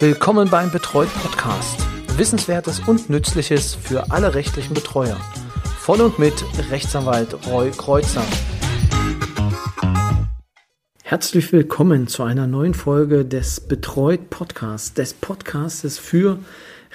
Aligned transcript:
Willkommen 0.00 0.50
beim 0.50 0.72
Betreut 0.72 1.08
Podcast. 1.22 1.86
Wissenswertes 2.16 2.80
und 2.80 3.10
Nützliches 3.10 3.76
für 3.76 4.10
alle 4.10 4.34
rechtlichen 4.34 4.74
Betreuer. 4.74 5.16
Von 5.78 6.00
und 6.00 6.18
mit 6.18 6.34
Rechtsanwalt 6.70 7.46
Roy 7.46 7.70
Kreuzer. 7.70 8.24
Herzlich 11.04 11.52
willkommen 11.52 12.08
zu 12.08 12.24
einer 12.24 12.48
neuen 12.48 12.74
Folge 12.74 13.24
des 13.24 13.60
Betreut 13.60 14.30
Podcasts, 14.30 14.94
des 14.94 15.14
Podcastes 15.14 15.98
für 15.98 16.40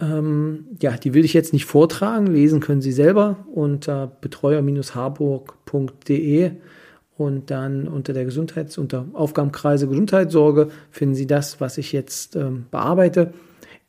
Ähm, 0.00 0.66
ja, 0.80 0.96
die 0.96 1.12
will 1.14 1.24
ich 1.24 1.34
jetzt 1.34 1.52
nicht 1.52 1.64
vortragen, 1.64 2.28
lesen 2.28 2.60
können 2.60 2.80
Sie 2.80 2.92
selber 2.92 3.38
unter 3.52 4.06
betreuer-harburg.de 4.20 6.52
und 7.16 7.50
dann 7.50 7.88
unter 7.88 8.12
der 8.12 8.24
Gesundheits-, 8.24 8.78
unter 8.78 9.06
Aufgabenkreise 9.12 9.88
Gesundheitssorge 9.88 10.68
finden 10.90 11.16
Sie 11.16 11.26
das, 11.26 11.60
was 11.60 11.78
ich 11.78 11.90
jetzt 11.92 12.36
ähm, 12.36 12.66
bearbeite. 12.70 13.32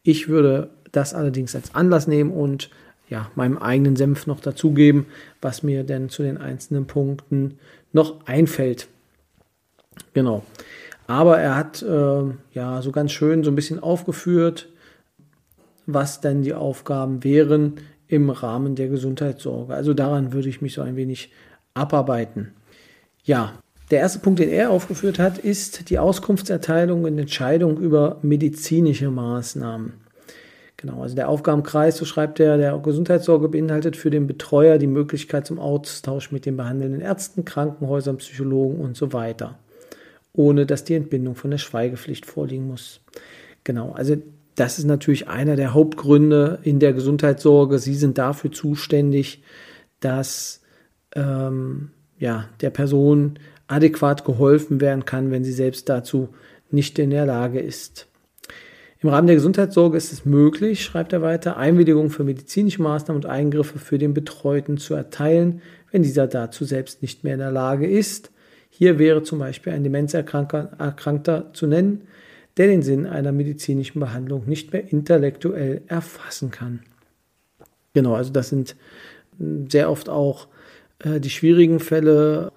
Ich 0.01 0.28
würde 0.28 0.72
das 0.91 1.13
allerdings 1.13 1.56
als 1.56 1.75
Anlass 1.75 2.07
nehmen 2.07 2.31
und 2.31 2.69
ja, 3.07 3.29
meinem 3.35 3.57
eigenen 3.57 3.95
Senf 3.95 4.28
noch 4.28 4.39
dazugeben, 4.39 5.05
was 5.41 5.63
mir 5.63 5.84
denn 5.84 6.09
zu 6.09 6.23
den 6.23 6.38
einzelnen 6.38 6.88
Punkten 6.88 7.57
noch 7.91 8.25
einfällt. 8.25 8.88
Genau. 10.13 10.44
Aber 11.07 11.39
er 11.39 11.55
hat 11.55 11.81
äh, 11.81 12.23
ja 12.53 12.81
so 12.81 12.91
ganz 12.91 13.11
schön 13.11 13.44
so 13.44 13.51
ein 13.51 13.55
bisschen 13.55 13.79
aufgeführt, 13.79 14.69
was 15.94 16.22
denn 16.22 16.41
die 16.41 16.53
Aufgaben 16.53 17.23
wären 17.23 17.75
im 18.07 18.29
Rahmen 18.29 18.75
der 18.75 18.89
Gesundheitssorge. 18.89 19.73
Also 19.73 19.94
daran 19.94 20.33
würde 20.33 20.50
ich 20.50 20.61
mich 20.61 20.73
so 20.73 20.81
ein 20.81 20.95
wenig 20.95 21.31
abarbeiten. 21.73 22.53
Ja, 23.23 23.53
der 23.91 23.99
erste 23.99 24.19
Punkt, 24.19 24.39
den 24.39 24.49
er 24.49 24.72
aufgeführt 24.72 25.19
hat, 25.19 25.38
ist 25.38 25.89
die 25.89 25.99
Auskunftserteilung 25.99 27.03
und 27.03 27.17
Entscheidung 27.17 27.78
über 27.78 28.17
medizinische 28.22 29.09
Maßnahmen. 29.09 29.94
Genau, 30.78 31.01
also 31.01 31.13
der 31.13 31.28
Aufgabenkreis, 31.28 31.97
so 31.97 32.05
schreibt 32.05 32.39
er, 32.39 32.57
der 32.57 32.78
Gesundheitssorge 32.79 33.49
beinhaltet 33.49 33.97
für 33.97 34.09
den 34.09 34.28
Betreuer 34.28 34.78
die 34.78 34.88
Möglichkeit 34.88 35.45
zum 35.45 35.59
Austausch 35.59 36.31
mit 36.31 36.45
den 36.45 36.55
behandelnden 36.55 37.01
Ärzten, 37.01 37.44
Krankenhäusern, 37.44 38.17
Psychologen 38.17 38.79
und 38.79 38.95
so 38.95 39.11
weiter, 39.11 39.59
ohne 40.33 40.66
dass 40.66 40.85
die 40.85 40.94
Entbindung 40.94 41.35
von 41.35 41.51
der 41.51 41.57
Schweigepflicht 41.57 42.25
vorliegen 42.25 42.67
muss. 42.67 43.01
Genau, 43.66 43.91
also 43.91 44.16
das 44.59 44.78
ist 44.78 44.86
natürlich 44.86 45.30
einer 45.30 45.56
der 45.56 45.74
Hauptgründe 45.74 46.59
in 46.64 46.80
der 46.80 46.92
Gesundheitssorge. 46.92 47.80
Sie 47.80 47.96
sind 47.96 48.18
dafür 48.18 48.52
zuständig, 48.52 49.42
dass 50.02 50.62
ähm, 51.16 51.92
ja, 52.18 52.50
der 52.59 52.70
Person 52.70 53.40
adäquat 53.68 54.25
geholfen 54.25 54.81
werden 54.81 55.06
kann, 55.06 55.31
wenn 55.31 55.46
sie 55.46 55.53
selbst 55.53 55.88
dazu 55.88 56.30
nicht 56.72 57.00
in 57.00 57.12
der 57.12 57.25
Lage 57.25 57.59
ist. 57.59 58.08
Im 59.02 59.08
Rahmen 59.08 59.28
der 59.28 59.38
Gesundheitssorge 59.38 59.96
ist 59.96 60.12
es 60.12 60.25
möglich, 60.25 60.84
schreibt 60.84 61.14
er 61.14 61.22
weiter, 61.22 61.56
Einwilligung 61.56 62.09
für 62.09 62.26
medizinische 62.26 62.81
Maßnahmen 62.81 63.24
und 63.24 63.30
Eingriffe 63.30 63.80
für 63.80 63.97
den 63.97 64.14
Betreuten 64.14 64.78
zu 64.78 64.94
erteilen, 64.94 65.62
wenn 65.91 66.03
dieser 66.03 66.28
dazu 66.28 66.66
selbst 66.66 67.02
nicht 67.02 67.24
mehr 67.24 67.36
in 67.36 67.40
der 67.40 67.52
Lage 67.52 67.88
ist. 67.88 68.31
Hier 68.70 69.00
wäre 69.00 69.24
zum 69.24 69.40
Beispiel 69.40 69.72
ein 69.72 69.84
Demenzerkrankter 69.84 71.52
zu 71.53 71.66
nennen, 71.66 72.02
der 72.59 72.68
den 72.68 72.81
Sinn 72.81 73.08
einer 73.08 73.31
medizinischen 73.31 74.02
Behandlung 74.02 74.44
nicht 74.46 74.74
mehr 74.74 74.92
intellektuell 74.92 75.81
erfassen 75.88 76.52
kann. 76.52 76.81
Genau, 77.94 78.14
also 78.16 78.31
das 78.31 78.50
sind 78.50 78.75
sehr 79.70 79.90
oft 79.90 80.09
auch 80.09 80.47
äh, 81.00 81.22
die 81.22 81.30
schwierigen 81.30 81.80
Fälle. 81.80 82.52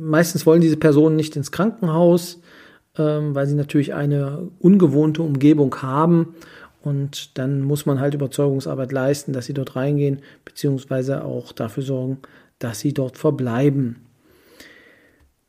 Meistens 0.00 0.46
wollen 0.46 0.62
diese 0.62 0.78
Personen 0.78 1.16
nicht 1.16 1.36
ins 1.36 1.52
Krankenhaus, 1.52 2.40
ähm, 2.96 3.34
weil 3.34 3.46
sie 3.46 3.54
natürlich 3.54 3.92
eine 3.92 4.48
ungewohnte 4.58 5.22
Umgebung 5.22 5.82
haben. 5.82 6.34
Und 6.80 7.38
dann 7.38 7.60
muss 7.60 7.84
man 7.84 8.00
halt 8.00 8.14
Überzeugungsarbeit 8.14 8.90
leisten, 8.90 9.34
dass 9.34 9.44
sie 9.44 9.54
dort 9.54 9.76
reingehen, 9.76 10.20
beziehungsweise 10.46 11.24
auch 11.24 11.52
dafür 11.52 11.82
sorgen, 11.82 12.18
dass 12.58 12.80
sie 12.80 12.94
dort 12.94 13.18
verbleiben. 13.18 13.96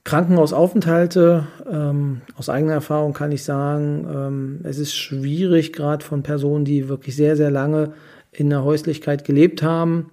Krankenhausaufenthalte, 0.04 1.48
ähm, 1.70 2.22
aus 2.36 2.50
eigener 2.50 2.74
Erfahrung 2.74 3.14
kann 3.14 3.32
ich 3.32 3.44
sagen, 3.44 4.06
ähm, 4.14 4.60
es 4.64 4.78
ist 4.78 4.96
schwierig, 4.96 5.72
gerade 5.72 6.04
von 6.04 6.24
Personen, 6.24 6.66
die 6.66 6.90
wirklich 6.90 7.16
sehr, 7.16 7.38
sehr 7.38 7.52
lange 7.52 7.94
in 8.32 8.50
der 8.50 8.64
Häuslichkeit 8.64 9.24
gelebt 9.24 9.64
haben 9.64 10.12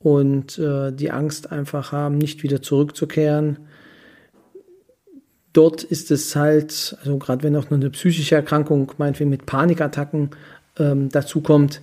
und 0.00 0.58
äh, 0.58 0.92
die 0.92 1.12
Angst 1.12 1.52
einfach 1.52 1.92
haben, 1.92 2.18
nicht 2.18 2.42
wieder 2.42 2.62
zurückzukehren. 2.62 3.58
Dort 5.52 5.84
ist 5.84 6.10
es 6.10 6.34
halt, 6.34 6.96
also 7.00 7.18
gerade 7.18 7.44
wenn 7.44 7.56
auch 7.56 7.70
nur 7.70 7.78
eine 7.78 7.90
psychische 7.90 8.34
Erkrankung, 8.34 8.92
meinetwegen 8.98 9.30
mit 9.30 9.46
Panikattacken 9.46 10.30
ähm, 10.78 11.10
dazu 11.10 11.40
kommt, 11.40 11.80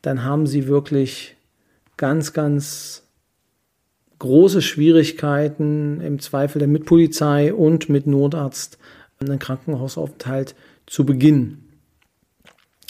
dann 0.00 0.24
haben 0.24 0.46
sie 0.46 0.66
wirklich 0.68 1.36
ganz, 1.96 2.32
ganz 2.32 3.02
große 4.18 4.62
Schwierigkeiten 4.62 6.00
im 6.00 6.18
Zweifel 6.20 6.60
dann 6.60 6.72
mit 6.72 6.86
Polizei 6.86 7.52
und 7.52 7.88
mit 7.88 8.06
Notarzt 8.06 8.78
einen 9.20 9.38
Krankenhausaufenthalt 9.38 10.54
zu 10.86 11.04
beginnen. 11.04 11.64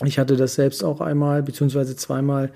Ich 0.04 0.18
hatte 0.18 0.36
das 0.36 0.54
selbst 0.54 0.82
auch 0.82 1.00
einmal 1.00 1.42
beziehungsweise 1.42 1.96
zweimal 1.96 2.50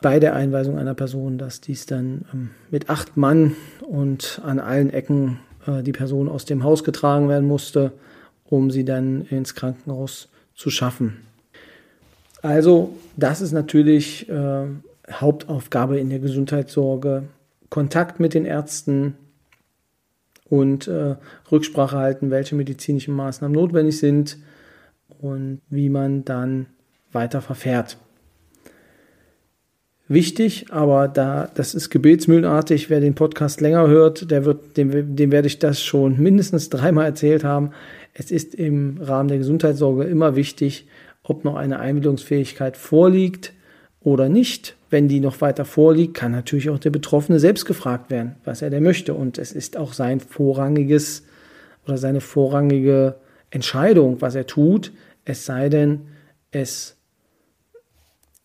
bei 0.00 0.20
der 0.20 0.34
Einweisung 0.34 0.78
einer 0.78 0.94
Person, 0.94 1.38
dass 1.38 1.60
dies 1.60 1.86
dann 1.86 2.24
ähm, 2.32 2.50
mit 2.70 2.90
acht 2.90 3.16
Mann 3.16 3.56
und 3.80 4.40
an 4.44 4.58
allen 4.58 4.90
Ecken 4.90 5.38
äh, 5.66 5.82
die 5.82 5.92
Person 5.92 6.28
aus 6.28 6.44
dem 6.44 6.64
Haus 6.64 6.84
getragen 6.84 7.28
werden 7.28 7.46
musste, 7.46 7.92
um 8.44 8.70
sie 8.70 8.84
dann 8.84 9.22
ins 9.22 9.54
Krankenhaus 9.54 10.28
zu 10.54 10.70
schaffen. 10.70 11.18
Also 12.42 12.96
das 13.16 13.40
ist 13.40 13.52
natürlich 13.52 14.28
äh, 14.28 14.66
Hauptaufgabe 15.10 15.98
in 15.98 16.10
der 16.10 16.18
Gesundheitssorge. 16.18 17.24
Kontakt 17.70 18.20
mit 18.20 18.34
den 18.34 18.44
Ärzten 18.44 19.16
und 20.48 20.86
äh, 20.86 21.16
Rücksprache 21.50 21.96
halten, 21.96 22.30
welche 22.30 22.54
medizinischen 22.54 23.14
Maßnahmen 23.14 23.54
notwendig 23.54 23.98
sind 23.98 24.36
und 25.20 25.60
wie 25.70 25.88
man 25.88 26.24
dann 26.24 26.66
weiter 27.12 27.40
verfährt. 27.40 27.96
wichtig, 30.08 30.66
aber 30.70 31.08
da, 31.08 31.50
das 31.54 31.74
ist 31.74 31.88
gebetsmühlenartig. 31.88 32.90
Wer 32.90 33.00
den 33.00 33.14
Podcast 33.14 33.62
länger 33.62 33.88
hört, 33.88 34.30
der 34.30 34.44
wird, 34.44 34.76
dem, 34.76 35.16
dem 35.16 35.32
werde 35.32 35.46
ich 35.46 35.58
das 35.58 35.82
schon 35.82 36.18
mindestens 36.20 36.68
dreimal 36.68 37.06
erzählt 37.06 37.44
haben. 37.44 37.70
Es 38.12 38.30
ist 38.30 38.54
im 38.54 38.98
Rahmen 39.00 39.28
der 39.30 39.38
Gesundheitssorge 39.38 40.04
immer 40.04 40.36
wichtig, 40.36 40.86
ob 41.22 41.44
noch 41.44 41.56
eine 41.56 41.80
Einwilligungsfähigkeit 41.80 42.76
vorliegt 42.76 43.54
oder 44.04 44.28
nicht. 44.28 44.76
Wenn 44.90 45.08
die 45.08 45.20
noch 45.20 45.40
weiter 45.40 45.64
vorliegt, 45.64 46.14
kann 46.14 46.32
natürlich 46.32 46.70
auch 46.70 46.78
der 46.78 46.90
Betroffene 46.90 47.40
selbst 47.40 47.64
gefragt 47.64 48.10
werden, 48.10 48.36
was 48.44 48.62
er 48.62 48.70
denn 48.70 48.82
möchte. 48.82 49.14
Und 49.14 49.38
es 49.38 49.52
ist 49.52 49.76
auch 49.76 49.92
sein 49.92 50.20
vorrangiges 50.20 51.24
oder 51.86 51.96
seine 51.96 52.20
vorrangige 52.20 53.16
Entscheidung, 53.50 54.20
was 54.20 54.34
er 54.34 54.46
tut, 54.46 54.92
es 55.24 55.44
sei 55.44 55.68
denn, 55.68 56.08
es 56.50 56.96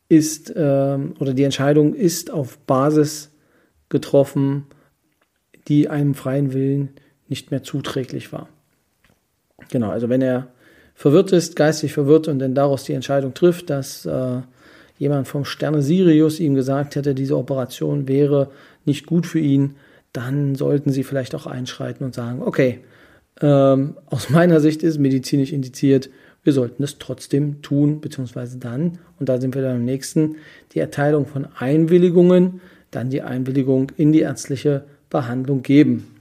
ist 0.10 0.54
ähm, 0.56 1.16
oder 1.20 1.34
die 1.34 1.44
Entscheidung 1.44 1.94
ist 1.94 2.32
auf 2.32 2.58
Basis 2.60 3.32
getroffen, 3.90 4.66
die 5.68 5.90
einem 5.90 6.14
freien 6.14 6.54
Willen 6.54 6.90
nicht 7.28 7.52
mehr 7.52 7.64
zuträglich 7.64 8.32
war. 8.32 8.48
Genau, 9.70 9.90
also 9.90 10.08
wenn 10.08 10.22
er 10.22 10.48
verwirrt 10.94 11.32
ist, 11.32 11.56
geistig 11.56 11.94
verwirrt 11.94 12.28
und 12.28 12.40
dann 12.40 12.56
daraus 12.56 12.84
die 12.84 12.94
Entscheidung 12.94 13.34
trifft, 13.34 13.70
dass 13.70 14.06
äh, 14.06 14.42
jemand 14.98 15.28
vom 15.28 15.46
Sterne 15.46 15.82
Sirius 15.82 16.40
ihm 16.40 16.56
gesagt 16.56 16.96
hätte, 16.96 17.14
diese 17.14 17.38
Operation 17.38 18.08
wäre 18.08 18.50
nicht 18.86 19.06
gut 19.06 19.26
für 19.26 19.40
ihn, 19.40 19.76
dann 20.14 20.56
sollten 20.56 20.92
sie 20.92 21.04
vielleicht 21.04 21.36
auch 21.36 21.46
einschreiten 21.46 22.06
und 22.06 22.16
sagen, 22.16 22.42
okay, 22.42 22.80
ähm, 23.42 23.96
aus 24.08 24.30
meiner 24.30 24.60
Sicht 24.60 24.84
ist 24.84 24.98
medizinisch 24.98 25.52
indiziert, 25.52 26.10
wir 26.44 26.54
sollten 26.54 26.84
es 26.84 26.98
trotzdem 26.98 27.62
tun, 27.62 28.00
beziehungsweise 28.00 28.58
dann, 28.58 29.00
und 29.20 29.30
da 29.30 29.40
sind 29.40 29.54
wir 29.54 29.62
dann 29.62 29.78
im 29.78 29.86
nächsten, 29.86 30.38
die 30.74 30.80
Erteilung 30.80 31.26
von 31.26 31.48
Einwilligungen, 31.58 32.62
dann 32.90 33.10
die 33.10 33.22
Einwilligung 33.22 33.92
in 33.98 34.12
die 34.12 34.22
ärztliche 34.22 34.86
Behandlung 35.10 35.62
geben. 35.62 36.17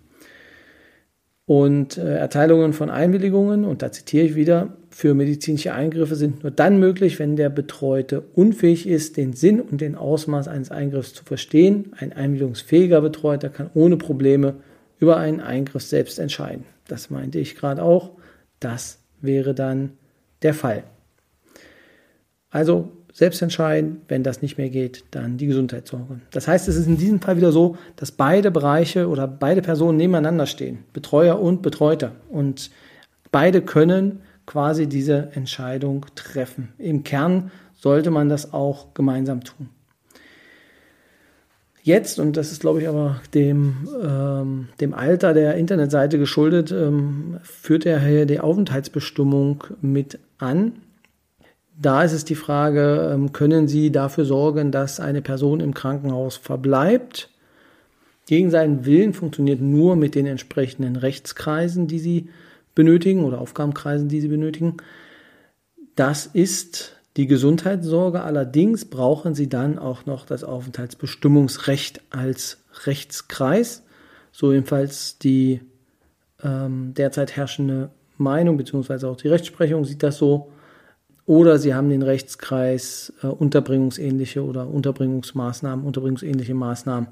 Und 1.47 1.97
äh, 1.97 2.17
Erteilungen 2.17 2.73
von 2.73 2.91
Einwilligungen, 2.91 3.65
und 3.65 3.81
da 3.81 3.93
zitiere 3.93 4.27
ich 4.27 4.35
wieder, 4.35 4.77
für 4.91 5.15
medizinische 5.15 5.73
Eingriffe 5.73 6.17
sind 6.17 6.43
nur 6.43 6.51
dann 6.51 6.81
möglich, 6.81 7.21
wenn 7.21 7.37
der 7.37 7.51
Betreute 7.51 8.23
unfähig 8.35 8.89
ist, 8.89 9.17
den 9.17 9.33
Sinn 9.33 9.61
und 9.61 9.81
den 9.81 9.95
Ausmaß 9.95 10.49
eines 10.49 10.73
Eingriffs 10.73 11.15
zu 11.15 11.25
verstehen. 11.25 11.93
Ein 11.99 12.13
einwilligungsfähiger 12.13 13.01
Betreuter 13.01 13.49
kann 13.49 13.71
ohne 13.75 13.97
Probleme 13.97 14.55
über 14.99 15.19
einen 15.19 15.41
Eingriff 15.41 15.83
selbst 15.83 16.19
entscheiden. 16.19 16.65
Das 16.89 17.11
meinte 17.11 17.39
ich 17.39 17.55
gerade 17.55 17.83
auch. 17.83 18.11
Das 18.59 18.99
wäre 19.21 19.55
dann 19.55 19.93
der 20.43 20.55
Fall. 20.55 20.83
Also 22.51 22.91
selbst 23.17 23.41
entscheiden, 23.41 24.03
wenn 24.09 24.23
das 24.23 24.43
nicht 24.43 24.59
mehr 24.59 24.69
geht, 24.69 25.05
dann 25.13 25.39
die 25.39 25.47
Gesundheitssorge. 25.47 26.21
Das 26.33 26.47
heißt, 26.47 26.69
es 26.69 26.77
ist 26.77 26.87
in 26.87 26.99
diesem 26.99 27.19
Fall 27.19 27.39
wieder 27.39 27.51
so, 27.51 27.79
dass 27.97 28.13
beide 28.13 28.51
Bereiche 28.51 29.09
oder 29.09 29.27
beide 29.27 29.63
Personen 29.63 29.97
nebeneinander 29.97 30.45
stehen, 30.45 30.81
Betreuer 30.93 31.41
und 31.41 31.63
Betreuter. 31.63 32.13
Und 32.29 32.71
beide 33.33 33.63
können 33.63 34.21
quasi 34.45 34.87
diese 34.87 35.31
Entscheidung 35.33 36.05
treffen. 36.15 36.75
Im 36.77 37.05
Kern 37.05 37.51
sollte 37.75 38.11
man 38.11 38.29
das 38.29 38.53
auch 38.53 38.93
gemeinsam 38.93 39.43
tun. 39.43 39.71
Jetzt, 41.83 42.19
und 42.19 42.37
das 42.37 42.53
ist, 42.53 42.61
glaube 42.61 42.83
ich, 42.83 42.89
aber 42.89 43.23
dem, 43.33 43.89
ähm, 44.05 44.69
dem 44.79 44.93
Alter 44.93 45.33
der 45.33 45.55
Internetseite 45.55 46.19
geschuldet, 46.19 46.71
ähm, 46.71 47.39
führt 47.43 47.87
er 47.87 47.99
hier 47.99 48.27
die 48.27 48.41
Aufenthaltsbestimmung 48.41 49.65
mit 49.81 50.19
an. 50.37 50.73
Da 51.79 52.03
ist 52.03 52.13
es 52.13 52.25
die 52.25 52.35
Frage, 52.35 53.11
ähm, 53.13 53.33
können 53.33 53.69
Sie 53.69 53.93
dafür 53.93 54.25
sorgen, 54.25 54.73
dass 54.73 54.99
eine 54.99 55.23
Person 55.23 55.61
im 55.61 55.75
Krankenhaus 55.75 56.37
verbleibt? 56.37 57.31
Gegen 58.27 58.51
seinen 58.51 58.87
Willen 58.87 59.13
funktioniert 59.13 59.61
nur 59.61 59.95
mit 59.95 60.15
den 60.15 60.27
entsprechenden 60.27 60.97
Rechtskreisen, 60.97 61.87
die 61.87 61.99
Sie 61.99 62.29
benötigen 62.75 63.25
oder 63.25 63.41
Aufgabenkreisen, 63.41 64.09
die 64.09 64.21
Sie 64.21 64.29
benötigen. 64.29 64.79
Das 65.95 66.27
ist 66.27 66.97
die 67.17 67.27
Gesundheitssorge 67.27 68.23
allerdings 68.23 68.85
brauchen 68.85 69.35
Sie 69.35 69.49
dann 69.49 69.79
auch 69.79 70.05
noch 70.05 70.27
das 70.27 70.45
Aufenthaltsbestimmungsrecht 70.45 72.03
als 72.11 72.59
Rechtskreis. 72.85 73.85
So 74.33 74.53
jedenfalls 74.53 75.19
die 75.19 75.63
ähm, 76.43 76.93
derzeit 76.95 77.35
herrschende 77.35 77.91
Meinung 78.19 78.59
beziehungsweise 78.59 79.09
auch 79.09 79.17
die 79.17 79.29
Rechtsprechung 79.29 79.85
sieht 79.87 80.03
das 80.03 80.19
so. 80.19 80.53
Oder 81.27 81.59
Sie 81.59 81.75
haben 81.75 81.91
den 81.91 82.03
Rechtskreis 82.03 83.13
äh, 83.23 83.27
unterbringungsähnliche 83.27 84.45
oder 84.45 84.69
Unterbringungsmaßnahmen, 84.69 85.85
unterbringungsähnliche 85.85 86.55
Maßnahmen. 86.55 87.09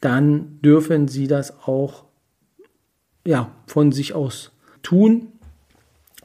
Dann 0.00 0.60
dürfen 0.60 1.08
Sie 1.08 1.26
das 1.26 1.62
auch 1.64 2.04
ja, 3.26 3.50
von 3.66 3.92
sich 3.92 4.14
aus 4.14 4.52
tun. 4.82 5.32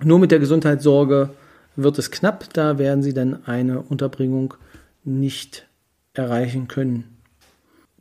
Nur 0.04 0.20
mit 0.20 0.32
der 0.32 0.40
Gesundheitssorge 0.40 1.32
wird 1.76 1.98
es 1.98 2.12
knapp, 2.12 2.54
da 2.54 2.78
werden 2.78 3.04
sie 3.04 3.14
dann 3.14 3.46
eine 3.46 3.82
Unterbringung 3.82 4.54
nicht 5.04 5.68
erreichen 6.14 6.68
können. 6.68 7.18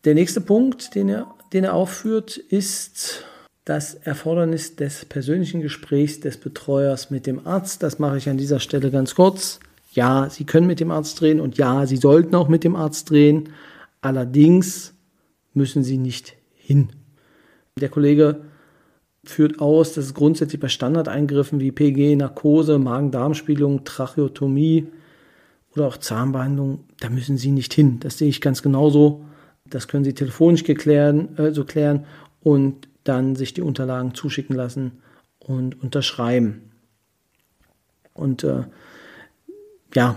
Der 0.05 0.15
nächste 0.15 0.41
Punkt, 0.41 0.95
den 0.95 1.09
er, 1.09 1.35
den 1.53 1.65
er 1.65 1.75
aufführt, 1.75 2.37
ist 2.37 3.25
das 3.65 3.95
Erfordernis 3.95 4.77
des 4.77 5.05
persönlichen 5.05 5.61
Gesprächs 5.61 6.21
des 6.21 6.39
Betreuers 6.39 7.11
mit 7.11 7.27
dem 7.27 7.47
Arzt. 7.47 7.83
Das 7.83 7.99
mache 7.99 8.19
ich 8.19 8.29
an 8.29 8.39
dieser 8.39 8.61
Stelle 8.61 8.91
ganz 8.91 9.15
kurz. 9.15 9.61
Ja, 9.93 10.29
Sie 10.31 10.45
können 10.45 10.67
mit 10.67 10.81
dem 10.81 10.91
Arzt 10.91 11.21
drehen 11.21 11.41
und 11.41 11.59
ja, 11.59 11.87
Sie 11.87 11.97
sollten 11.97 12.35
auch 12.35 12.49
mit 12.49 12.65
dem 12.65 12.77
Arzt 12.77 13.11
drehen. 13.11 13.51
Allerdings 14.01 14.95
müssen 15.53 15.83
Sie 15.83 15.99
nicht 15.99 16.37
hin. 16.55 16.91
Der 17.79 17.89
Kollege 17.89 18.43
führt 19.25 19.61
aus, 19.61 19.93
dass 19.93 20.07
es 20.07 20.15
grundsätzlich 20.15 20.61
bei 20.61 20.69
Standardeingriffen 20.69 21.61
wie 21.61 21.73
PG, 21.73 22.17
Narkose, 22.17 22.79
Magen-Darm-Spiegelung, 22.79 23.85
Tracheotomie 23.85 24.89
oder 25.75 25.87
auch 25.87 25.99
Zahnbehandlung, 25.99 26.85
da 27.01 27.11
müssen 27.11 27.37
Sie 27.37 27.51
nicht 27.51 27.75
hin. 27.75 28.01
Das 28.01 28.19
sehe 28.19 28.29
ich 28.29 28.41
ganz 28.41 28.63
genauso. 28.63 29.25
Das 29.67 29.89
können 29.89 30.05
Sie 30.05 30.15
telefonisch 30.15 30.65
geklären, 30.65 31.37
äh, 31.37 31.53
so 31.53 31.65
klären 31.65 32.07
und 32.41 32.89
dann 33.11 33.35
sich 33.35 33.53
die 33.53 33.63
Unterlagen 33.63 34.15
zuschicken 34.15 34.55
lassen 34.55 35.03
und 35.41 35.83
unterschreiben. 35.83 36.71
Und 38.15 38.45
äh, 38.45 38.63
ja, 39.95 40.17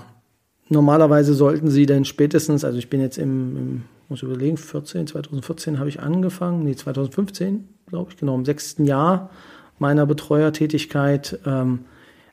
normalerweise 0.69 1.33
sollten 1.33 1.69
Sie 1.69 1.87
dann 1.87 2.05
spätestens, 2.05 2.63
also 2.63 2.77
ich 2.77 2.89
bin 2.89 3.01
jetzt 3.01 3.17
im, 3.17 3.57
im 3.57 3.83
muss 4.09 4.21
überlegen, 4.21 4.57
14, 4.57 5.07
2014 5.07 5.79
habe 5.79 5.89
ich 5.89 5.99
angefangen, 5.99 6.63
nee, 6.63 6.75
2015, 6.75 7.67
glaube 7.87 8.11
ich, 8.11 8.17
genau, 8.17 8.35
im 8.35 8.45
sechsten 8.45 8.85
Jahr 8.85 9.31
meiner 9.79 10.05
Betreuertätigkeit. 10.05 11.39
Ähm, 11.47 11.85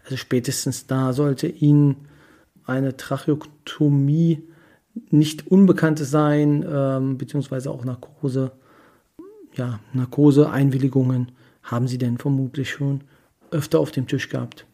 also 0.05 0.17
spätestens 0.17 0.87
da 0.87 1.15
sollte 1.15 1.47
Ihnen 1.47 1.97
eine 2.67 2.99
Tracheotomie 2.99 4.43
nicht 5.11 5.47
unbekannt 5.47 6.01
sein, 6.01 6.67
ähm, 6.71 7.17
beziehungsweise 7.17 7.71
auch 7.71 7.85
Narkose, 7.85 8.53
ja, 9.55 9.81
Narkose-Einwilligungen 9.93 11.33
haben 11.63 11.89
Sie 11.89 11.99
denn 11.99 12.19
vermutlich 12.19 12.71
schon 12.71 13.03
öfter 13.51 13.81
auf 13.81 13.91
dem 13.91 14.07
Tisch 14.07 14.29
gehabt. 14.29 14.67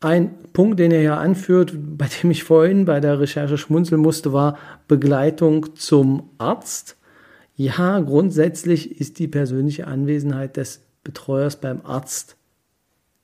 Ein 0.00 0.30
Punkt, 0.52 0.78
den 0.78 0.92
er 0.92 1.02
ja 1.02 1.16
anführt, 1.16 1.74
bei 1.76 2.06
dem 2.06 2.30
ich 2.30 2.44
vorhin 2.44 2.84
bei 2.84 3.00
der 3.00 3.18
Recherche 3.18 3.58
schmunzeln 3.58 4.00
musste, 4.00 4.32
war 4.32 4.56
Begleitung 4.86 5.74
zum 5.74 6.30
Arzt. 6.38 6.96
Ja, 7.56 7.98
grundsätzlich 7.98 9.00
ist 9.00 9.18
die 9.18 9.26
persönliche 9.26 9.88
Anwesenheit 9.88 10.56
des 10.56 10.82
Betreuers 11.02 11.60
beim 11.60 11.84
Arzt 11.84 12.36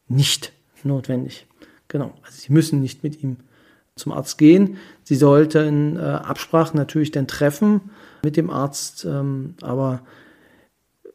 nicht 0.08 0.52
notwendig. 0.82 1.46
Genau, 1.86 2.12
also 2.22 2.38
Sie 2.40 2.52
müssen 2.52 2.80
nicht 2.80 3.04
mit 3.04 3.22
ihm 3.22 3.36
zum 3.96 4.12
Arzt 4.12 4.38
gehen. 4.38 4.78
Sie 5.04 5.14
sollten 5.14 5.96
äh, 5.96 6.00
Absprachen 6.00 6.76
natürlich 6.76 7.12
dann 7.12 7.28
treffen 7.28 7.90
mit 8.22 8.36
dem 8.36 8.50
Arzt, 8.50 9.04
ähm, 9.04 9.54
aber 9.62 10.02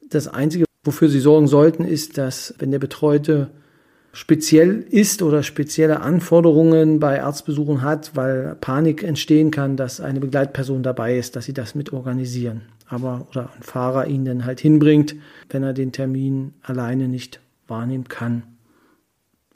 das 0.09 0.27
Einzige, 0.27 0.65
wofür 0.83 1.09
Sie 1.09 1.19
sorgen 1.19 1.47
sollten, 1.47 1.83
ist, 1.83 2.17
dass 2.17 2.55
wenn 2.57 2.71
der 2.71 2.79
Betreute 2.79 3.49
speziell 4.11 4.85
ist 4.89 5.21
oder 5.21 5.43
spezielle 5.43 5.99
Anforderungen 5.99 6.99
bei 6.99 7.21
Arztbesuchen 7.21 7.81
hat, 7.81 8.15
weil 8.15 8.55
Panik 8.59 9.03
entstehen 9.03 9.51
kann, 9.51 9.77
dass 9.77 10.01
eine 10.01 10.19
Begleitperson 10.19 10.81
dabei 10.81 11.17
ist, 11.17 11.35
dass 11.35 11.45
sie 11.45 11.53
das 11.53 11.75
mit 11.75 11.93
organisieren. 11.93 12.61
Aber 12.87 13.27
oder 13.29 13.51
ein 13.55 13.61
Fahrer 13.61 14.07
ihn 14.07 14.25
dann 14.25 14.45
halt 14.45 14.59
hinbringt, 14.59 15.15
wenn 15.49 15.61
er 15.61 15.73
den 15.73 15.91
Termin 15.91 16.55
alleine 16.63 17.07
nicht 17.07 17.39
wahrnehmen 17.67 18.07
kann. 18.07 18.43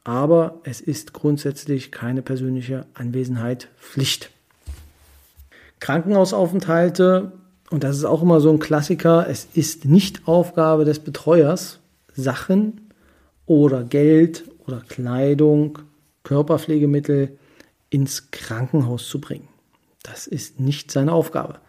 Aber 0.03 0.60
es 0.63 0.81
ist 0.81 1.13
grundsätzlich 1.13 1.91
keine 1.91 2.22
persönliche 2.22 2.86
Anwesenheit 2.93 3.69
Pflicht. 3.77 4.31
Krankenhausaufenthalte, 5.79 7.31
und 7.69 7.83
das 7.83 7.98
ist 7.98 8.05
auch 8.05 8.22
immer 8.22 8.39
so 8.39 8.50
ein 8.50 8.60
Klassiker, 8.60 9.27
es 9.29 9.48
ist 9.53 9.86
nicht 9.86 10.27
Aufgabe 10.27 10.86
des 10.86 11.00
Betreuers, 11.00 11.79
Sachen 12.15 12.89
oder 13.45 13.83
Geld 13.83 14.45
oder 14.65 14.81
Kleidung, 14.88 15.79
Körperpflegemittel 16.24 17.38
ins 17.89 18.31
Krankenhaus 18.31 19.07
zu 19.07 19.19
bringen. 19.19 19.48
Das 20.03 20.27
ist 20.27 20.60
nicht 20.60 20.91
seine 20.91 21.13
Aufgabe. 21.13 21.60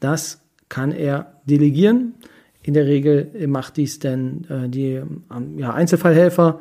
Das 0.00 0.40
kann 0.68 0.92
er 0.92 1.40
delegieren. 1.44 2.14
In 2.62 2.74
der 2.74 2.86
Regel 2.86 3.46
macht 3.46 3.76
dies 3.76 3.98
dann 3.98 4.44
äh, 4.48 4.68
die 4.68 4.92
ähm, 4.94 5.58
ja, 5.58 5.72
Einzelfallhelfer 5.72 6.60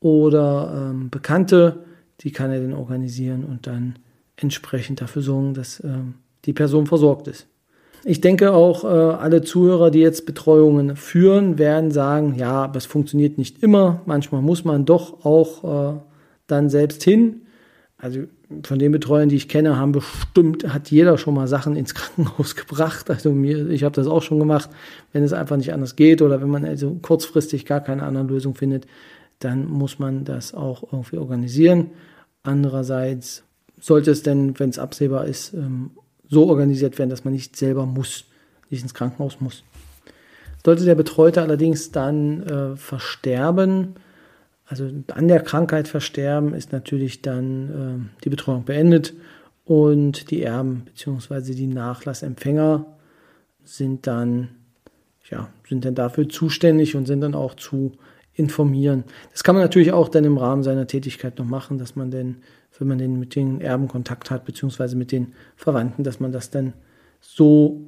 oder 0.00 0.90
ähm, 0.90 1.10
Bekannte, 1.10 1.84
die 2.20 2.32
kann 2.32 2.50
er 2.50 2.60
dann 2.60 2.74
organisieren 2.74 3.44
und 3.44 3.66
dann 3.66 3.98
entsprechend 4.36 5.00
dafür 5.00 5.22
sorgen, 5.22 5.54
dass 5.54 5.82
ähm, 5.82 6.14
die 6.44 6.52
Person 6.52 6.86
versorgt 6.86 7.28
ist. 7.28 7.46
Ich 8.04 8.20
denke 8.20 8.52
auch, 8.52 8.84
äh, 8.84 8.86
alle 8.86 9.42
Zuhörer, 9.42 9.90
die 9.90 9.98
jetzt 9.98 10.26
Betreuungen 10.26 10.94
führen, 10.94 11.58
werden 11.58 11.90
sagen, 11.90 12.36
ja, 12.36 12.64
aber 12.64 12.76
es 12.76 12.86
funktioniert 12.86 13.36
nicht 13.36 13.62
immer. 13.62 14.02
Manchmal 14.06 14.42
muss 14.42 14.64
man 14.64 14.84
doch 14.84 15.24
auch 15.24 15.96
äh, 15.96 16.00
dann 16.46 16.70
selbst 16.70 17.02
hin. 17.02 17.42
Also 17.98 18.20
von 18.62 18.78
den 18.78 18.92
Betreuern, 18.92 19.28
die 19.28 19.36
ich 19.36 19.48
kenne, 19.48 19.76
haben 19.76 19.90
bestimmt, 19.92 20.72
hat 20.72 20.90
jeder 20.90 21.18
schon 21.18 21.34
mal 21.34 21.48
Sachen 21.48 21.74
ins 21.74 21.94
Krankenhaus 21.96 22.54
gebracht. 22.54 23.10
Also 23.10 23.32
mir, 23.32 23.68
ich 23.70 23.82
habe 23.82 23.94
das 23.94 24.06
auch 24.06 24.22
schon 24.22 24.38
gemacht, 24.38 24.70
wenn 25.12 25.24
es 25.24 25.32
einfach 25.32 25.56
nicht 25.56 25.72
anders 25.72 25.96
geht 25.96 26.22
oder 26.22 26.40
wenn 26.40 26.50
man 26.50 26.64
also 26.64 26.96
kurzfristig 27.02 27.66
gar 27.66 27.80
keine 27.80 28.04
andere 28.04 28.26
Lösung 28.26 28.54
findet, 28.54 28.86
dann 29.38 29.66
muss 29.66 29.98
man 29.98 30.24
das 30.24 30.54
auch 30.54 30.92
irgendwie 30.92 31.18
organisieren. 31.18 31.90
Andererseits 32.42 33.44
sollte 33.78 34.10
es 34.10 34.22
denn, 34.22 34.58
wenn 34.58 34.70
es 34.70 34.78
absehbar 34.78 35.26
ist, 35.26 35.52
ähm, 35.54 35.90
so 36.28 36.48
organisiert 36.48 36.98
werden, 36.98 37.10
dass 37.10 37.24
man 37.24 37.34
nicht 37.34 37.56
selber 37.56 37.86
muss, 37.86 38.24
nicht 38.70 38.82
ins 38.82 38.94
Krankenhaus 38.94 39.40
muss. 39.40 39.62
Sollte 40.64 40.84
der 40.84 40.96
Betreute 40.96 41.42
allerdings 41.42 41.92
dann 41.92 42.42
äh, 42.42 42.76
versterben, 42.76 43.94
also 44.66 44.90
an 45.12 45.28
der 45.28 45.40
Krankheit 45.40 45.86
versterben, 45.86 46.54
ist 46.54 46.72
natürlich 46.72 47.22
dann 47.22 48.10
äh, 48.18 48.22
die 48.24 48.30
Betreuung 48.30 48.64
beendet 48.64 49.14
und 49.64 50.30
die 50.30 50.42
Erben 50.42 50.82
bzw. 50.86 51.54
die 51.54 51.68
Nachlassempfänger 51.68 52.86
sind 53.64 54.06
dann, 54.06 54.48
ja, 55.30 55.48
sind 55.68 55.84
dann 55.84 55.94
dafür 55.94 56.28
zuständig 56.28 56.96
und 56.96 57.06
sind 57.06 57.20
dann 57.20 57.34
auch 57.34 57.54
zu 57.54 57.92
informieren. 58.36 59.04
Das 59.32 59.42
kann 59.42 59.54
man 59.54 59.64
natürlich 59.64 59.92
auch 59.92 60.08
dann 60.08 60.24
im 60.24 60.38
Rahmen 60.38 60.62
seiner 60.62 60.86
Tätigkeit 60.86 61.38
noch 61.38 61.46
machen, 61.46 61.78
dass 61.78 61.96
man 61.96 62.10
denn, 62.10 62.36
wenn 62.78 62.88
man 62.88 62.98
den 62.98 63.18
mit 63.18 63.34
den 63.34 63.60
Erben 63.60 63.88
Kontakt 63.88 64.30
hat, 64.30 64.44
beziehungsweise 64.44 64.96
mit 64.96 65.10
den 65.10 65.32
Verwandten, 65.56 66.04
dass 66.04 66.20
man 66.20 66.32
das 66.32 66.50
dann 66.50 66.74
so 67.20 67.80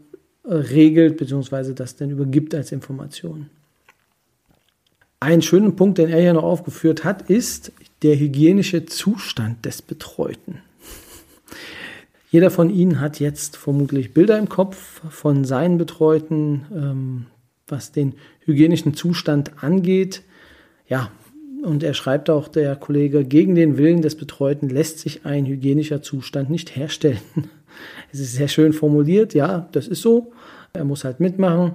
äh, 0.45 0.55
regelt, 0.55 1.19
beziehungsweise 1.19 1.75
das 1.75 1.97
dann 1.97 2.11
übergibt 2.11 2.55
als 2.55 2.73
Information. 2.73 3.51
Ein 5.21 5.43
schöner 5.43 5.71
Punkt, 5.71 5.99
den 5.99 6.09
er 6.09 6.21
hier 6.21 6.33
noch 6.33 6.45
aufgeführt 6.45 7.05
hat, 7.05 7.29
ist 7.29 7.73
der 8.03 8.19
hygienische 8.19 8.87
Zustand 8.87 9.65
des 9.65 9.83
Betreuten. 9.83 10.63
Jeder 12.31 12.51
von 12.51 12.71
Ihnen 12.71 13.01
hat 13.01 13.21
jetzt 13.21 13.57
vermutlich 13.57 14.15
Bilder 14.15 14.39
im 14.39 14.49
Kopf 14.49 15.03
von 15.11 15.45
seinen 15.45 15.77
Betreuten, 15.77 16.67
ähm, 16.75 17.27
was 17.67 17.93
den 17.93 18.15
hygienischen 18.45 18.95
Zustand 18.95 19.63
angeht. 19.63 20.23
Ja, 20.89 21.11
und 21.63 21.83
er 21.83 21.95
schreibt 21.95 22.31
auch, 22.31 22.49
der 22.49 22.77
Kollege, 22.77 23.25
gegen 23.25 23.55
den 23.55 23.77
Willen 23.77 24.03
des 24.03 24.17
Betreuten 24.17 24.69
lässt 24.69 25.01
sich 25.01 25.27
ein 25.27 25.47
hygienischer 25.47 26.03
Zustand 26.03 26.51
nicht 26.51 26.77
herstellen. 26.77 27.21
Es 28.11 28.19
ist 28.19 28.33
sehr 28.33 28.49
schön 28.49 28.73
formuliert, 28.73 29.35
ja, 29.35 29.69
das 29.71 29.87
ist 29.87 30.03
so. 30.03 30.33
Er 30.73 30.85
muss 30.85 31.05
halt 31.05 31.21
mitmachen. 31.21 31.75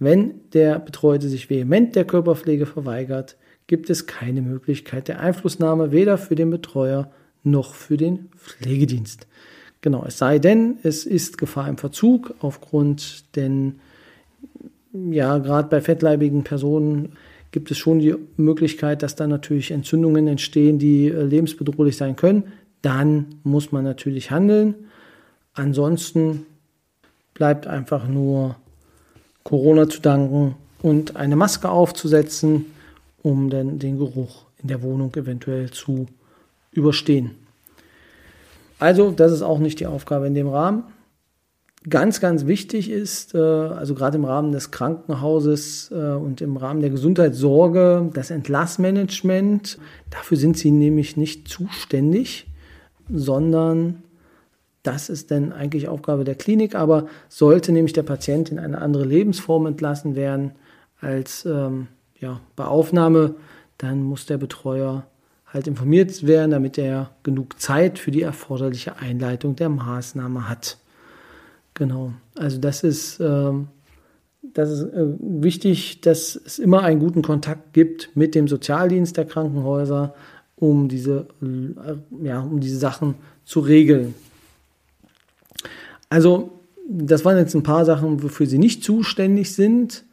Wenn 0.00 0.40
der 0.54 0.80
Betreute 0.80 1.28
sich 1.28 1.48
vehement 1.50 1.94
der 1.94 2.04
Körperpflege 2.04 2.66
verweigert, 2.66 3.36
gibt 3.68 3.88
es 3.88 4.06
keine 4.06 4.42
Möglichkeit 4.42 5.06
der 5.06 5.20
Einflussnahme 5.20 5.92
weder 5.92 6.18
für 6.18 6.34
den 6.34 6.50
Betreuer 6.50 7.12
noch 7.44 7.74
für 7.74 7.96
den 7.96 8.28
Pflegedienst. 8.36 9.28
Genau, 9.82 10.04
es 10.04 10.18
sei 10.18 10.38
denn, 10.40 10.78
es 10.82 11.06
ist 11.06 11.38
Gefahr 11.38 11.68
im 11.68 11.78
Verzug 11.78 12.34
aufgrund, 12.40 13.36
denn 13.36 13.76
ja, 14.92 15.38
gerade 15.38 15.68
bei 15.68 15.80
fettleibigen 15.80 16.42
Personen 16.42 17.12
gibt 17.56 17.70
es 17.70 17.78
schon 17.78 18.00
die 18.00 18.14
Möglichkeit, 18.36 19.02
dass 19.02 19.16
da 19.16 19.26
natürlich 19.26 19.70
Entzündungen 19.70 20.28
entstehen, 20.28 20.78
die 20.78 21.08
äh, 21.08 21.22
lebensbedrohlich 21.22 21.96
sein 21.96 22.14
können. 22.14 22.52
Dann 22.82 23.36
muss 23.44 23.72
man 23.72 23.82
natürlich 23.82 24.30
handeln. 24.30 24.74
Ansonsten 25.54 26.44
bleibt 27.32 27.66
einfach 27.66 28.08
nur 28.08 28.56
Corona 29.42 29.88
zu 29.88 30.02
danken 30.02 30.54
und 30.82 31.16
eine 31.16 31.34
Maske 31.34 31.70
aufzusetzen, 31.70 32.66
um 33.22 33.48
dann 33.48 33.78
den 33.78 33.96
Geruch 33.96 34.44
in 34.58 34.68
der 34.68 34.82
Wohnung 34.82 35.14
eventuell 35.16 35.70
zu 35.70 36.08
überstehen. 36.72 37.30
Also, 38.78 39.12
das 39.12 39.32
ist 39.32 39.40
auch 39.40 39.60
nicht 39.60 39.80
die 39.80 39.86
Aufgabe 39.86 40.26
in 40.26 40.34
dem 40.34 40.48
Rahmen. 40.48 40.82
Ganz, 41.88 42.20
ganz 42.20 42.46
wichtig 42.46 42.90
ist, 42.90 43.34
äh, 43.34 43.38
also 43.38 43.94
gerade 43.94 44.16
im 44.16 44.24
Rahmen 44.24 44.50
des 44.50 44.72
Krankenhauses 44.72 45.92
äh, 45.92 45.94
und 45.94 46.40
im 46.40 46.56
Rahmen 46.56 46.80
der 46.80 46.90
Gesundheitssorge, 46.90 48.10
das 48.12 48.30
Entlassmanagement. 48.30 49.78
Dafür 50.10 50.36
sind 50.36 50.58
sie 50.58 50.72
nämlich 50.72 51.16
nicht 51.16 51.46
zuständig, 51.46 52.48
sondern 53.08 54.02
das 54.82 55.08
ist 55.08 55.30
dann 55.30 55.52
eigentlich 55.52 55.86
Aufgabe 55.86 56.24
der 56.24 56.34
Klinik, 56.34 56.74
aber 56.74 57.06
sollte 57.28 57.70
nämlich 57.70 57.92
der 57.92 58.02
Patient 58.02 58.50
in 58.50 58.58
eine 58.58 58.78
andere 58.80 59.04
Lebensform 59.04 59.66
entlassen 59.66 60.16
werden 60.16 60.52
als 61.00 61.44
ähm, 61.44 61.86
ja, 62.18 62.40
bei 62.56 62.64
Aufnahme, 62.64 63.36
dann 63.78 64.02
muss 64.02 64.26
der 64.26 64.38
Betreuer 64.38 65.06
halt 65.46 65.68
informiert 65.68 66.26
werden, 66.26 66.50
damit 66.50 66.78
er 66.78 67.10
genug 67.22 67.60
Zeit 67.60 67.98
für 67.98 68.10
die 68.10 68.22
erforderliche 68.22 68.96
Einleitung 68.96 69.54
der 69.54 69.68
Maßnahme 69.68 70.48
hat. 70.48 70.78
Genau, 71.76 72.14
also 72.36 72.58
das 72.58 72.82
ist, 72.82 73.20
ähm, 73.20 73.68
das 74.54 74.70
ist 74.70 74.82
äh, 74.94 75.04
wichtig, 75.20 76.00
dass 76.00 76.34
es 76.34 76.58
immer 76.58 76.82
einen 76.82 77.00
guten 77.00 77.20
Kontakt 77.20 77.74
gibt 77.74 78.10
mit 78.14 78.34
dem 78.34 78.48
Sozialdienst 78.48 79.18
der 79.18 79.26
Krankenhäuser, 79.26 80.14
um 80.56 80.88
diese, 80.88 81.26
äh, 81.42 82.24
ja, 82.26 82.40
um 82.40 82.60
diese 82.60 82.78
Sachen 82.78 83.16
zu 83.44 83.60
regeln. 83.60 84.14
Also, 86.08 86.60
das 86.88 87.26
waren 87.26 87.36
jetzt 87.36 87.54
ein 87.54 87.62
paar 87.62 87.84
Sachen, 87.84 88.22
wofür 88.22 88.46
sie 88.46 88.58
nicht 88.58 88.82
zuständig 88.82 89.54
sind. 89.54 90.04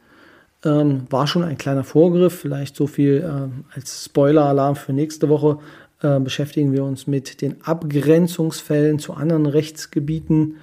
Ähm, 0.66 1.06
war 1.08 1.26
schon 1.26 1.44
ein 1.44 1.56
kleiner 1.56 1.84
Vorgriff, 1.84 2.34
vielleicht 2.34 2.76
so 2.76 2.86
viel 2.86 3.22
äh, 3.22 3.74
als 3.74 4.04
Spoiler-Alarm 4.04 4.76
für 4.76 4.92
nächste 4.92 5.30
Woche. 5.30 5.60
Äh, 6.02 6.20
beschäftigen 6.20 6.72
wir 6.72 6.84
uns 6.84 7.06
mit 7.06 7.40
den 7.40 7.62
Abgrenzungsfällen 7.62 8.98
zu 8.98 9.14
anderen 9.14 9.46
Rechtsgebieten, 9.46 10.56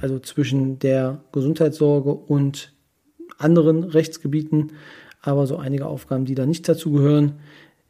also 0.00 0.18
zwischen 0.18 0.78
der 0.78 1.22
Gesundheitssorge 1.32 2.12
und 2.12 2.72
anderen 3.38 3.84
Rechtsgebieten, 3.84 4.72
aber 5.20 5.46
so 5.46 5.56
einige 5.56 5.86
Aufgaben, 5.86 6.24
die 6.24 6.34
da 6.34 6.46
nicht 6.46 6.68
dazu 6.68 6.92
gehören. 6.92 7.34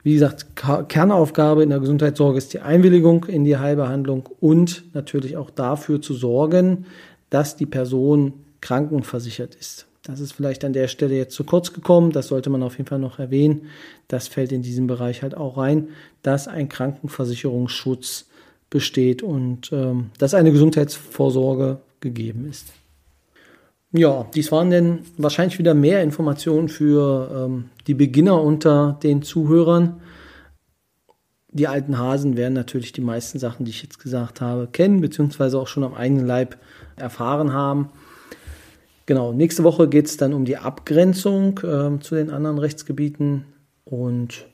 Wie 0.02 0.14
gesagt, 0.14 0.47
Kernaufgabe 0.88 1.62
in 1.62 1.71
der 1.71 1.81
Gesundheitssorge 1.81 2.38
ist 2.38 2.55
die 2.55 2.61
Einwilligung 2.61 3.25
in 3.25 3.45
die 3.45 3.59
Heilbehandlung 3.59 4.28
und 4.40 4.85
natürlich 4.95 5.37
auch 5.37 5.50
dafür 5.50 6.00
zu 6.00 6.14
sorgen, 6.14 6.87
dass 7.31 7.57
die 7.57 7.67
Person 7.67 8.33
krankenversichert 8.61 9.55
ist. 9.55 9.87
Das 10.02 10.21
ist 10.21 10.33
vielleicht 10.33 10.64
an 10.64 10.73
der 10.73 10.88
Stelle 10.88 11.17
jetzt 11.17 11.35
zu 11.35 11.45
kurz 11.45 11.75
gekommen. 11.75 12.12
Das 12.12 12.28
sollte 12.28 12.49
man 12.49 12.62
auf 12.62 12.78
jeden 12.78 12.88
Fall 12.88 12.99
noch 12.99 13.19
erwähnen. 13.19 13.67
Das 14.07 14.26
fällt 14.26 14.52
in 14.52 14.62
diesem 14.62 14.87
Bereich 14.87 15.23
halt 15.23 15.37
auch 15.37 15.59
rein, 15.59 15.88
dass 16.23 16.49
ein 16.49 16.71
Krankenversicherungsschutz 16.71 18.26
besteht 18.71 19.23
und 19.23 19.71
ähm, 19.73 20.11
dass 20.19 20.33
eine 20.33 20.52
Gesundheitsvorsorge 20.52 21.81
gegeben 22.00 22.47
ist. 22.49 22.73
Ja, 23.93 24.26
dies 24.35 24.52
waren 24.52 24.71
denn 24.71 25.00
wahrscheinlich 25.17 25.59
wieder 25.59 25.73
mehr 25.73 26.02
Informationen 26.02 26.69
für 26.69 27.31
ähm, 27.35 27.71
die 27.87 27.95
Beginner 27.95 28.43
unter 28.43 28.99
den 29.02 29.23
Zuhörern. 29.23 30.00
Die 31.50 31.67
alten 31.67 31.99
Hasen 31.99 32.37
werden 32.37 32.52
natürlich 32.52 32.93
die 32.93 33.00
meisten 33.00 33.38
Sachen, 33.38 33.64
die 33.64 33.71
ich 33.71 33.83
jetzt 33.83 33.99
gesagt 33.99 34.43
habe, 34.43 34.69
kennen, 34.71 35.00
beziehungsweise 35.00 35.59
auch 35.59 35.67
schon 35.67 35.85
am 35.85 35.95
eigenen 35.95 36.26
Leib 36.26 36.59
erfahren 36.97 37.55
haben. 37.55 37.88
Genau, 39.07 39.33
nächste 39.33 39.64
Woche 39.64 39.88
geht 39.88 40.05
es 40.05 40.19
dann 40.19 40.35
um 40.35 40.45
die 40.45 40.59
Abgrenzung 40.59 41.59
äh, 41.61 41.99
zu 42.00 42.14
den 42.14 42.28
anderen 42.28 42.59
Rechtsgebieten. 42.59 43.47
Und 43.87 44.47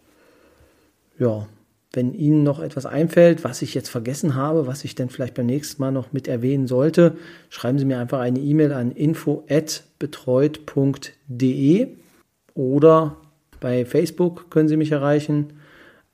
ja, 1.19 1.49
wenn 1.95 2.15
Ihnen 2.15 2.43
noch 2.43 2.61
etwas 2.61 2.87
einfällt, 2.87 3.45
was 3.45 3.63
ich 3.63 3.75
jetzt 3.75 3.89
vergessen 3.89 4.35
habe, 4.35 4.67
was 4.67 4.85
ich 4.85 4.95
dann 4.95 5.09
vielleicht 5.09 5.35
beim 5.35 5.47
nächsten 5.47 5.81
Mal 5.81 5.93
noch 5.93 6.13
mit 6.13 6.29
erwähnen 6.29 6.67
sollte, 6.67 7.17
schreiben 7.49 7.79
Sie 7.79 7.85
mir 7.85 7.99
einfach 7.99 8.21
eine 8.21 8.41
E-Mail 8.41 8.73
an 8.73 8.91
info@betreut.de 8.91 11.89
oder 12.55 13.17
bei 13.61 13.85
Facebook 13.85 14.51
können 14.51 14.69
Sie 14.69 14.77
mich 14.77 14.93
erreichen, 14.93 15.55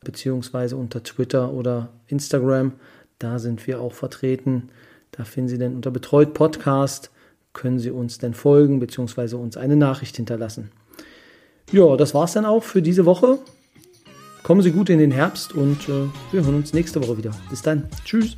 beziehungsweise 0.05 0.77
unter 0.77 1.03
Twitter 1.03 1.53
oder 1.53 1.91
Instagram. 2.07 2.73
Da 3.19 3.39
sind 3.39 3.67
wir 3.67 3.81
auch 3.81 3.93
vertreten. 3.93 4.71
Da 5.11 5.25
finden 5.25 5.49
Sie 5.49 5.59
dann 5.59 5.75
unter 5.75 5.91
Betreut 5.91 6.35
Podcast, 6.35 7.11
können 7.53 7.79
Sie 7.79 7.91
uns 7.91 8.19
dann 8.19 8.35
folgen, 8.35 8.79
beziehungsweise 8.79 9.37
uns 9.37 9.57
eine 9.57 9.77
Nachricht 9.77 10.17
hinterlassen. 10.17 10.71
Ja, 11.73 11.97
das 11.97 12.15
war 12.15 12.25
es 12.25 12.33
dann 12.33 12.45
auch 12.45 12.63
für 12.63 12.83
diese 12.83 13.07
Woche. 13.07 13.39
Kommen 14.43 14.63
Sie 14.63 14.73
gut 14.73 14.91
in 14.91 14.99
den 14.99 15.11
Herbst 15.11 15.53
und 15.55 15.89
äh, 15.89 16.09
wir 16.33 16.45
hören 16.45 16.57
uns 16.57 16.73
nächste 16.73 17.03
Woche 17.03 17.19
wieder. 17.19 17.33
Bis 17.51 17.63
dann. 17.63 17.89
Tschüss. 18.05 18.37